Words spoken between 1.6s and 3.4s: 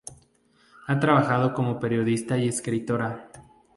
periodista y escritora.